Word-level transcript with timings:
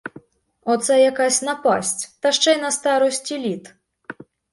Оце 0.71 0.99
яка 1.03 1.29
напасть, 1.43 2.17
та 2.21 2.31
ще 2.31 2.53
й 2.53 2.61
на 2.61 2.71
старості 2.71 3.37
літ! 3.37 3.75